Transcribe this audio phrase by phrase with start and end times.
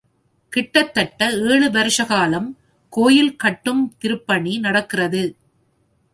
[0.49, 1.27] கிட்டத்தட்ட
[1.49, 2.57] ஏழு வருஷகாலம்
[2.89, 5.23] கோயில் கட்டும் திருப்பணி நடக்கிறது.